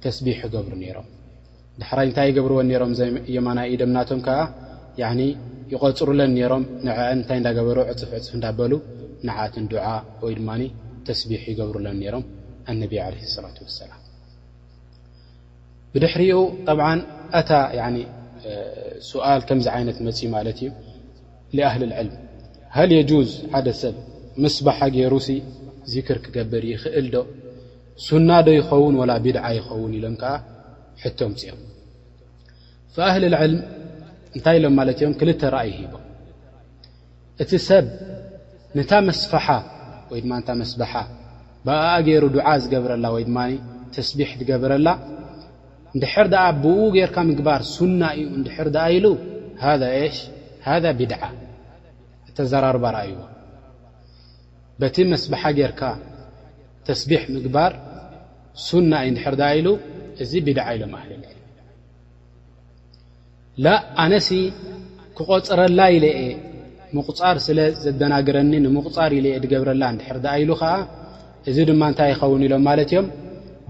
[0.04, 1.06] ተስቢሕ ክገብሩ ነይሮም
[1.80, 2.92] ዳሕራይ እንታይ ይገብርዎን ነሮም
[3.36, 4.40] የማናይ ኢዶምናቶም ከዓ
[5.72, 8.72] ይቐፅሩለን ነይሮም ንዕአን እንታይ እንዳገበሩ ዕፅፍ ዕፅፍ እንዳበሉ
[9.28, 9.86] ንዓትን ድዓ
[10.24, 10.62] ወይ ድማኒ
[11.08, 12.24] ተስቢሕ ይገብሩለን ነይሮም
[12.72, 14.00] ኣነቢ ዓለ ሰላት ወሰላም
[15.94, 16.32] ብድሕሪኡ
[16.68, 17.00] ጠብዓን
[17.40, 17.50] ኣታ
[19.08, 20.68] ስል ከምዚ ዓይነት መፅ ማለት እዩ
[21.68, 22.14] ኣህሊ ልዕልም
[22.76, 23.94] ሃል የጁዝ ሓደ ሰብ
[24.44, 25.36] መስባሓ ገይሩ ሲ
[25.92, 27.18] ዚክር ክገብር ይኽእል ዶ
[28.06, 30.32] ሱናዶ ይኸውን ወላ ብድዓ ይኸውን ኢሎም ከዓ
[31.02, 31.60] ሕቶም ፅኦም
[32.96, 33.62] ፈኣህሊ ልዕልም
[34.36, 36.04] እንታይ ኢሎም ማለት እዮም ክልተ ረኣይ ሂቦም
[37.44, 37.86] እቲ ሰብ
[38.78, 39.46] ንታ መስፋሓ
[40.10, 40.92] ወይ ድማ እታ መስበሓ
[41.66, 43.38] ብኣ ገይሩ ዱዓ ዝገብረላ ወይ ድማ
[43.96, 44.88] ተስቢሕ ትገብረላ
[45.96, 49.06] እንድሕር ደኣ ብኡ ጌይርካ ምግባር ሱና እዩ እንድሕር ኣ ኢሉ
[50.16, 50.18] ሽ
[50.66, 51.22] ሃذ ብድዓ
[52.30, 53.20] እተዘራርባ ርአይዎ
[54.80, 55.82] በቲ መስብሓ ጌይርካ
[56.88, 57.72] ተስቢሕ ምግባር
[58.66, 59.68] ሱና እዩ እንድሕር ድኣ ኢሉ
[60.24, 61.24] እዚ ቢድዓ ኢሎም ኣህለለ
[63.64, 63.72] ላ
[64.04, 64.30] ኣነሲ
[65.18, 66.18] ክቆፅረላ ኢለአ
[66.96, 70.72] ምቕፃር ስለ ዘደናገረኒ ንምቕፃር ኢለአ ድገብረላ እንድር ድኣ ኢሉ ከዓ
[71.50, 73.08] እዚ ድማ እንታይ ይኸውን ኢሎም ማለት እዮም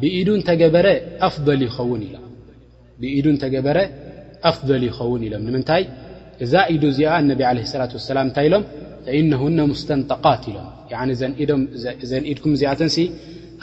[0.00, 0.86] በብኢዱ እንተገበረ
[1.28, 1.62] ኣፍضል
[4.88, 5.84] ይኸውን ኢሎም ንምንታይ
[6.44, 7.40] እዛ ኢዱ እዚኣ ነብ
[7.80, 8.64] ላት ሰላም እንታይ ኢሎም
[9.20, 10.44] ኢነሁነ ሙስተንጠቃት
[11.42, 11.62] ኢሎም
[12.10, 12.90] ዘን ኢድኩም ዚኣተን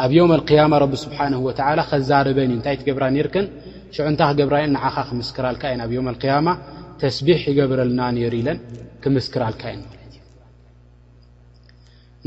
[0.03, 1.51] ኣብ የም ያማ ብ ስብሓንه ወ
[1.89, 3.45] ከዛርበኒእዩ እንታይትገብራ ነርከን
[3.95, 6.47] ሽዑንታ ክ ገብራ ኻ ክምስክራልካ የን ኣብ ዮም ያማ
[7.01, 8.57] ተስቢሕ ይገበረልና ነሩ ኢለን
[9.03, 9.81] ክምስክራልካ የን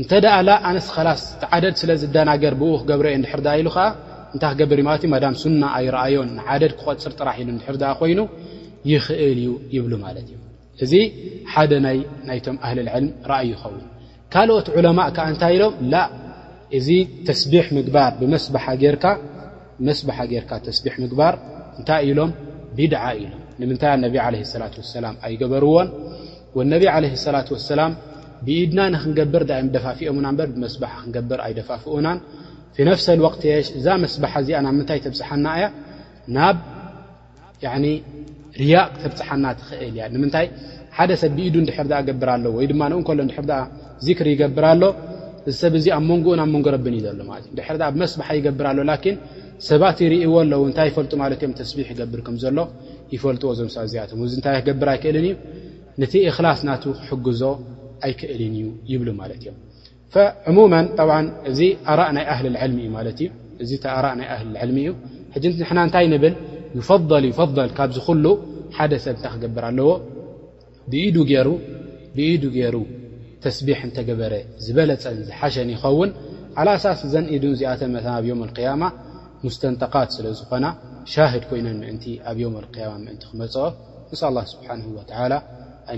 [0.01, 1.21] እንተ ደኣ ላ ኣነስ ከላስ
[1.55, 3.85] ዓደድ ስለ ዝደናገር ብኡክ ገብረ እየ እንድሕርዳ ኢሉ ከዓ
[4.33, 8.19] እንታይ ክገበሪ ማለትእ ማዳም ሱና ኣይረኣዮን ንዓደድ ክቆፅር ጥራሕ ኢሉ ድሕር ኮይኑ
[8.91, 10.35] ይኽእል እዩ ይብሉ ማለት እዩ
[10.83, 10.93] እዚ
[11.53, 11.71] ሓደ
[12.27, 13.81] ናይቶም ኣህልልዕልም ርአይ ይኸውን
[14.33, 16.03] ካልኦት ዑለማእ ከዓ እንታይ ኢሎም ላ
[16.79, 16.87] እዚ
[17.29, 17.41] ተስ
[17.87, 18.75] ግባብመስባሓ
[20.31, 21.33] ገርካ ተስቢሕ ምግባር
[21.79, 22.31] እንታይ ኢሎም
[22.77, 25.87] ቢድዓ ኢሎም ንምንታይ ነብ ለ ሰላት ሰላም ኣይገበርዎን
[26.59, 27.41] ወነብ ለ ላ
[27.71, 27.81] ሰላ
[28.45, 29.43] ብኢድና ንክንገብር
[29.75, 30.75] ደፋፍኦምና በ ብመስ
[31.05, 32.07] ክገብር ኣይደፋፍኡና
[32.89, 33.43] ነፍሰወቅት
[33.79, 35.65] እዛ መስባሓ እዚ ናብ ምንታይ ተብፅሓና እያ
[36.37, 36.57] ናብ
[38.61, 40.47] ርያቅ ተብፅሓና ትክእልእያይ
[40.97, 41.55] ሓደሰብ ብኢዱ
[42.09, 43.01] ገብር ሎወይማ ንሎ
[44.19, 44.83] ክሪ ይገብርሎ
[45.49, 48.79] እዚ ሰብዚ ኣብ መንኡን ኣመንጎ ረብን እዩ ዘሎእ መስባሓ ይገብርኣሎ
[49.67, 50.33] ሰባት ርእዎ
[50.63, 52.57] ኣታይ ፈልጡ ማት እዮም ተስቢ ገብር ከምዘሎ
[53.13, 55.31] ይፈልጥዎ ዞም ሰያቶ ዚ ታይ ክገብር ኣይክእልን ዩ
[56.01, 56.75] ነቲ እክላስ ና
[57.09, 57.41] ክግዞ
[58.05, 59.07] ኢ ዝፀ ዝ
[60.81, 61.09] ን ق ጠق
[61.57, 61.67] ዝ ይ
[63.71, 63.73] ي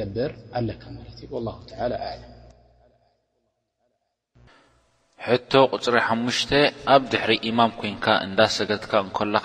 [5.27, 6.51] ሕቶ ቁፅሪ ሓሙሽተ
[6.95, 9.45] ኣብ ድሪ ማም ኮንካ እዳሰገካ እከለኻ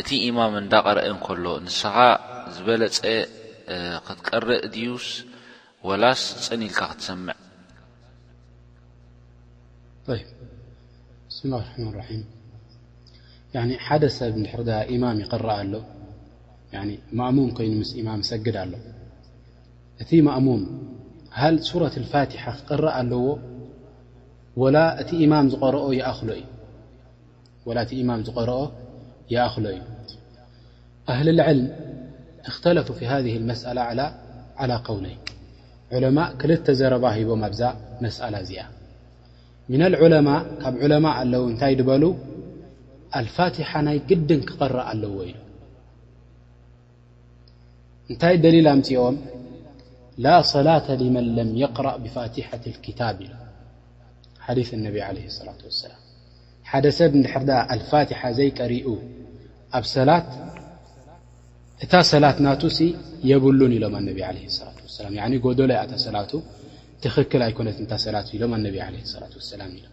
[0.00, 1.94] እቲ እማም እንዳቐረአ እንከሎ ንስኻ
[2.54, 3.00] ዝበለፀ
[4.06, 5.06] ክትቀርእ ድዩስ
[5.88, 7.36] ወላስ ፀኒ ኢልካ ክትሰምዕ
[10.08, 12.02] ብስ ላه ማ
[13.86, 14.60] ሓደ ሰብ ንድሕር
[14.94, 15.74] እማም ይقረእ ኣሎ
[17.18, 18.72] ማእሙም ኮይኑ ምስ ማም ሰግድ ኣሎ
[20.02, 20.62] እቲ ማእሙም
[21.40, 23.24] ሃ ሱረት اፋትሓ ክቅረእ ኣለዎ
[24.62, 26.50] ወላ እቲ ማም ዝቀርኦ ይኣክሎ እዩ
[28.02, 28.56] እ ማ ዝርኦ
[29.30, 29.82] ي أل
[31.08, 31.76] أهل العلم
[32.44, 33.80] اختلف في هذه المسألة
[34.56, 35.16] على قولይ
[35.92, 37.60] علمء ክልተ ዘረب ሂቦም ኣዛ
[38.04, 38.62] مسأل ዚኣ
[39.72, 42.02] من العماء ካብ عمء ኣለው እታይ በሉ
[43.20, 45.02] الፋاتحة ናይ ግድን ክقر ኣለ
[48.10, 49.16] እንታይ دلل مፅኦም
[50.24, 53.18] لا صلاة لمن لم يقرأ ብፋاتحة الكتب
[54.56, 56.03] دث الن عليه الصلة واسላم
[56.74, 58.86] ሓደ ሰብ እንድሕር ኣ ኣልፋትሓ ዘይቀሪኡ
[59.78, 60.28] ኣብ ሰላት
[61.84, 62.78] እታ ሰላት ናቱሲ
[63.30, 66.32] የብሉን ኢሎም ኣነብ ለ ላት ወሰላም ጎደላይ ኣታ ሰላቱ
[67.04, 69.92] ትኽክል ኣይኮነት እንታ ሰላት ኢሎም ኣነቢ ለ ሰላት ወሰላም ኢሎም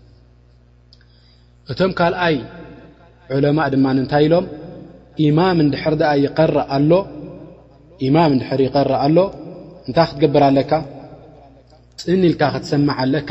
[1.74, 2.38] እቶም ካልኣይ
[3.36, 4.48] ዑለማእ ድማ ንንታይ ኢሎም
[5.40, 5.62] ማድማም
[8.36, 9.20] እድር ይቀር ኣሎ
[9.90, 10.72] እንታይ ክትገብር ኣለካ
[12.04, 13.30] ፅን ኢልካ ክትሰማዕ ኣለካ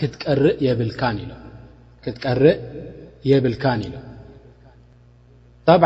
[0.00, 1.36] ክትቀርእ የብልካን ኢሎም
[2.04, 2.58] ክትቀርእ
[3.30, 3.90] የብልካ ኢ
[5.68, 5.82] طብ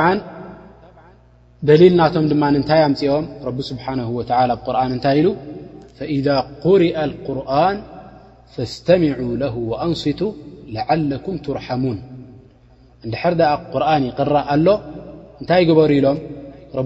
[1.68, 5.26] ደሊል ናቶም ድማ ንታይ ኣምፅኦም ረቢ ስብሓنه و ኣብ ቁርን እንታይ ኢሉ
[5.98, 6.26] فإذ
[6.64, 7.76] قርአ القርን
[8.54, 10.20] ፈاስተሚع ለه وأንصቱ
[10.74, 11.98] لዓلኩም ትርሓሙوን
[13.04, 13.34] እንድሕር
[13.72, 14.66] قርን ይقራእ ኣሎ
[15.40, 16.18] እንታይ ግበሩ ኢሎም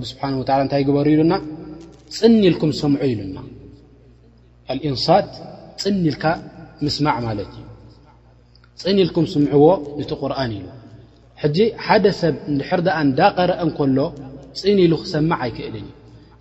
[0.01, 0.29] ቢ ስብሓه
[0.69, 1.33] እታይ በሩ ኢሉና
[2.19, 3.37] ፅኒ ኢልኩም ስምዑ ኢሉና
[4.91, 5.29] እንሳት
[5.83, 6.25] ፅኒ ኢልካ
[6.85, 7.65] ምስማዕ ማለት እዩ
[8.83, 9.65] ፅን ኢልኩም ስምዕዎ
[10.03, 10.67] እቲ ቁርኣን ኢሉ
[11.43, 11.57] ሕጂ
[11.87, 13.99] ሓደ ሰብ እንድሕር ደኣ እንዳቐረአ ከሎ
[14.61, 15.91] ፅን ኢሉ ክሰማዕ ኣይክእልን ዩ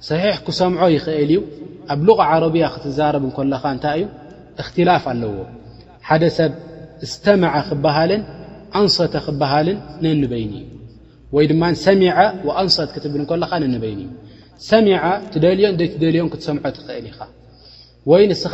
[0.09, 1.39] ሰሒሕ ክሰምዖ ይኽእል እዩ
[1.93, 4.05] ኣብ ሉغ ዓረብያ ክትዛረብ እንከለኻ እንታይ እዩ
[4.63, 5.33] እኽትላፍ ኣለዎ
[6.09, 6.51] ሓደ ሰብ
[7.07, 8.21] እስተምዐ ክብሃልን
[8.79, 10.65] ኣንሶተ ክብሃልን ነንበይኒ እዩ
[11.37, 12.13] ወይ ድማ ሰሚዐ
[12.49, 14.09] ወኣንሶት ክትብል እከለኻ ነንበይን እዩ
[14.71, 14.99] ሰሚዐ
[15.33, 17.19] ትደልዮ እንደ ትደልዮም ክትሰምዖ ትኽእል ኢኻ
[18.11, 18.53] ወይ ንስኻ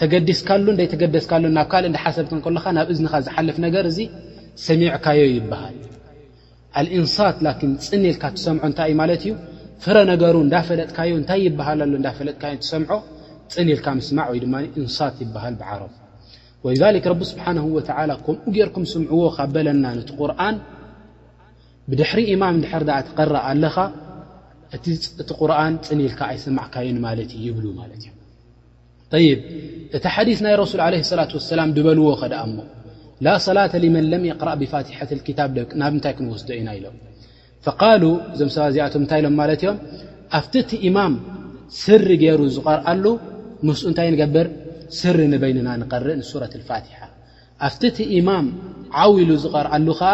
[0.00, 3.98] ተገዲስካሎ እይ ተገደስካሎ ናብ ካልእ እዳሓሰብቶ ከለካ ናብ እዝኻ ዝሓለፍ ነገር እዚ
[4.66, 5.76] ሰሚዕካዮ ይበሃል
[6.80, 7.36] ኣእንሳት
[7.88, 9.32] ፅኒኢልካ ትሰምዖ እንታይ ማለት እዩ
[9.84, 12.90] ፍረ ነገሩ እንዳፈለጥካዮ እታይ ይሃልሎ እዳፈለጥካዮ ሰምዖ
[13.54, 14.44] ፅኒኢልካ ምስማዕ ወይድ
[14.82, 15.92] እንሳት ይበሃል ብዓረብ
[16.66, 16.72] ወ
[17.12, 17.58] ረቢ ስብሓን
[18.26, 20.56] ከምኡ ገርኩም ስምዕዎ ካበለና ቲ ቁርን
[21.90, 22.74] ብድሕሪ ኢማም ድሪ
[23.08, 23.76] ትቀረእ ኣለኻ
[24.76, 24.84] እቲ
[25.40, 28.04] ቁርን ፅኒኢልካ ኣይስማዕካዮን ማለት እዩ ይብትእዩ
[29.26, 29.40] ይብ
[29.96, 32.58] እቲ ሓዲ ናይ ረሱል ዓለ ላት ወሰላም ድበልዎ ኸደኣ ሞ
[33.26, 35.50] ላ ሰላة ሊመን ለም ይቕራእ ብፋትሐት ክታብ
[35.80, 36.96] ናብ እንታይ ክንወስዶ ኢና ኢሎም
[37.66, 38.02] ፈቃሉ
[38.34, 39.78] እዞም ሰባ እዚኣቶም እንታይ ኢሎም ማለት እዮም
[40.38, 41.14] ኣብቲ እቲ ኢማም
[41.82, 43.04] ስሪ ገይሩ ዝቐርኣሉ
[43.68, 44.46] ምስኡ እንታይ ንገብር
[45.00, 46.96] ስሪ ንበይንና ንቐርእ ንሱረት ልፋትሓ
[47.68, 48.46] ኣብቲ እቲ ኢማም
[49.02, 50.12] ዓው ኢሉ ዝቐርኣሉ ከዓ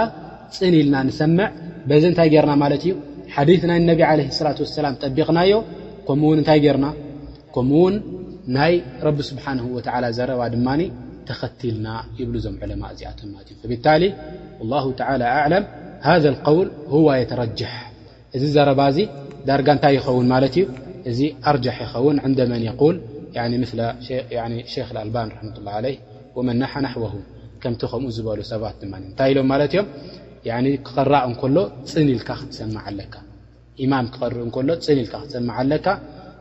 [0.56, 1.48] ፅን ኢልና ንሰምዕ
[1.90, 2.94] በዚ እንታይ ገርና ማለት እዩ
[3.36, 5.52] ሓዲ ናይ ነቢ ለ ላት ወሰላም ጠቢቕናዮ
[6.08, 6.96] ከምኡውን እታይ ርናው
[8.54, 8.74] ናይ
[9.16, 9.44] ቢ ስሓ
[10.18, 10.68] ዘረባ ድማ
[11.28, 11.88] ተኸቲልና
[12.18, 13.20] ይብሉ ዞም ለማ እዚኣቶ
[13.64, 15.26] እ ብታ ا
[16.04, 16.68] ኣም ذ قውል
[17.30, 17.40] ተረ
[18.36, 18.80] እዚ ዘረባ
[19.48, 20.64] ዳርጋ እንታይ ይኸውን ማለት እዩ
[21.10, 21.20] እዚ
[21.54, 23.62] ር ይኸውን ንመ ል ክ ኣልን
[24.88, 25.92] ه
[26.46, 26.86] መ ና ና
[27.62, 29.50] ከምቲ ከምኡ ዝበ ሰባት ድ እታይ ኢሎም
[30.88, 31.56] ክራ እሎ
[31.92, 32.56] ፅን ኢል ክሰ
[33.90, 34.68] ማ ክር ሎ
[35.02, 35.88] ኢልካ ክሰለካ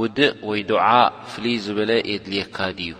[0.00, 0.18] ውድ
[0.48, 0.76] ወይ ድ
[1.32, 2.92] ፍይ ዝበለ የድልካ እዩ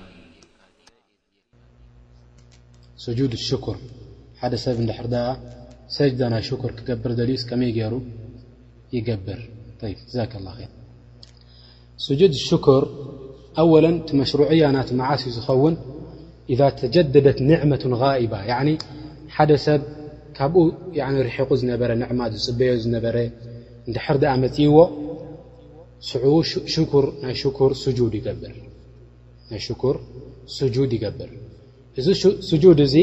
[3.19, 3.43] جድ اር
[4.41, 4.93] ሓደ ሰብ ድ
[5.97, 7.13] ሰጅ ናይ ር ክገብር
[7.61, 7.95] መይ ገይሩ
[8.97, 9.41] ይገብር
[10.17, 10.27] ዛ
[12.09, 12.35] ه جድ
[12.67, 12.83] كር
[14.21, 15.75] መሽሩعያ ናቲ መዓስ ዝኸውን
[16.53, 18.33] إذ ተጀደደት ንعመة غئባ
[19.37, 19.81] ሓደ ሰብ
[20.37, 20.57] ካብኡ
[21.27, 23.07] ርሒቑ ዝነበረ ንማ ዝፅበዮ ነበ
[23.95, 24.77] ድሕር ኣ ፅዎ
[26.09, 26.11] ስ
[27.03, 27.27] ር ና
[29.51, 29.61] ናይ
[29.93, 29.99] ር
[30.55, 31.31] ስድ ይገብር
[31.99, 32.07] እዚ
[32.49, 32.97] ስጁድ እዚ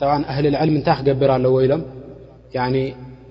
[0.00, 1.82] ብ ኣህሊ ልዕል እንታይ ክገብር ኣለዎ ኢሎም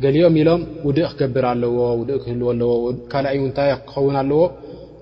[0.04, 1.76] ገሊኦም ኢሎም ውድእ ክገብር ኣለዎ
[2.16, 2.72] እ ክህል ኣለዎ
[3.12, 4.42] ካኣዩ ንታ ክኸውን ኣለዎ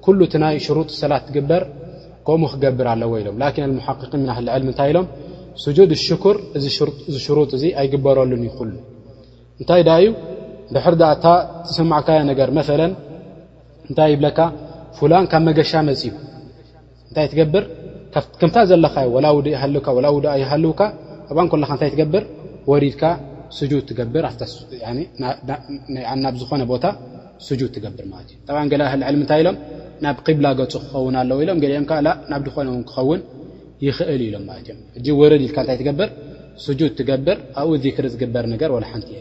[0.06, 1.64] ኩሉ እቲ ናይ ሽሩጥ ሰላት ትግበር
[2.28, 5.08] ከምኡ ክገብር ኣለዎ ኢሎም ላን ሓقን ም ኣህ ዕል እንታይ ኢሎም
[5.64, 6.66] ስጁድ ሽክር እዚ
[7.26, 8.52] ሽሩጥ እዚ ኣይግበረሉን ይ
[9.60, 10.06] እንታይ ዳ ዩ
[10.76, 11.28] ድሕር ታ
[11.70, 12.60] ዝሰማዕካዮ ነገር መ
[13.92, 14.40] እንታይ ብለካ
[14.98, 16.02] ፍላን ካብ መገሻ መፅ
[17.10, 17.64] እንታይ ትገብር
[18.40, 19.36] ከምታ ዘለካላው
[20.44, 20.82] ይሃልውካ
[21.32, 22.24] ኣብን ኮካ እታይ ትገብር
[22.72, 23.04] ወሪድካ
[26.24, 26.86] ናብ ዝኾነ ቦታ
[27.60, 29.56] ድ ትገብር ማ እ ብ ዕል ምንታይ ኢሎም
[30.06, 33.22] ናብ ብላ ገፁ ክኸውን ኣለው ኢሎም ኦምናብ ኮነን ክኸውን
[33.88, 36.10] ይክእል ኢሎም ማ እም ወረድ ኢልታይ ገብር
[36.80, 37.74] ድ ትገብር ኣብኡ
[38.04, 38.66] ር ዝገበር ገ
[39.08, 39.16] ቲ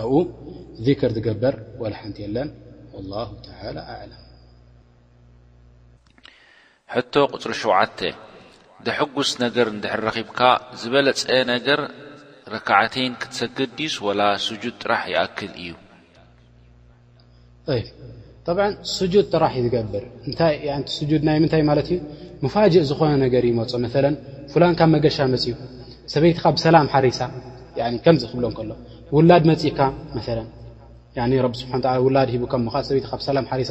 [0.00, 1.54] ኣብኡ ር ዝገበር
[2.08, 2.48] ንቲ ለን
[3.10, 3.14] ላ
[3.44, 4.24] ተ ኣለም
[6.94, 7.98] ሕቶ ቕፅሪ ሸዓተ
[8.86, 10.40] ደሕጉስ ነገር ንድሕርረኺብካ
[10.80, 11.22] ዝበለፀ
[11.52, 11.80] ነገር
[12.54, 15.72] ረክዓተይን ክትሰግድ ድዩስ ወላ ስጁድ ጥራሕ ይኣክል እዩ
[17.78, 17.82] ይ
[18.56, 18.58] ብ
[18.96, 20.04] ስጁድ ጥራሕ ዝገብር
[20.40, 21.98] ታቲድ ናይ ምንታይ ማለት እዩ
[22.44, 23.88] መፋጅእ ዝኾነ ነገር ይመፁ መ
[24.52, 25.52] ፍላንካ መገሻ መፅኡ
[26.14, 27.20] ሰበይትኻ ብሰላም ሓሪሳ
[28.04, 28.70] ከምዚ ኽብሎ ከሎ
[29.16, 29.78] ውላድ መፅኡካ
[30.16, 30.20] መ
[31.16, 33.70] ብ ስብሓ ውላድ ሂከሞሰብቲ ካብ ሰላም ሓሳ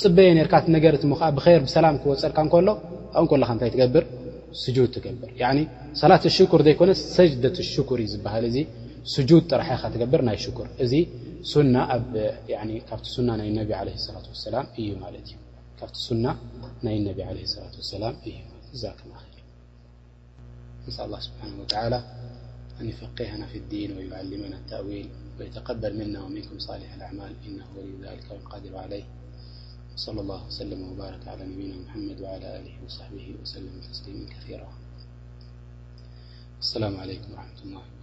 [0.00, 2.68] ፅበየ ካ ነገ ሞ ብር ብሰላም ክወፀልካ ከሎ
[3.20, 4.04] ን ካ ታይ ትገብር
[4.76, 5.30] ድ ትገብር
[6.00, 6.32] ሰላት ር
[6.68, 8.56] ዘይኮነ ሰደة ሽር እዩ ዝብሃል እዚ
[9.28, 12.80] ድ ጠራሓኻ ትገብር ናይ ር እዚ እ እ እን
[13.12, 13.16] ስ
[24.02, 25.06] ፈና ወና ል
[25.40, 29.04] ويتقبل منا ومنكم صالح الأعمال إنه ولي ذلك والقادر عليه
[29.94, 34.72] وصلى الله وسلم وبارك على نبينا محمد وعلى آله وصحبه وسلم تسليما كثيرا
[36.60, 37.97] السلام عليكم ورحمة الله